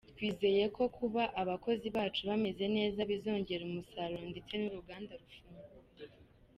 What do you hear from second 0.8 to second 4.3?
kuba abakozi bacu bameze neza bizongera umusaruro